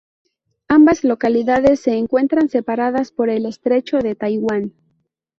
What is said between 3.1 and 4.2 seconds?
por el estrecho de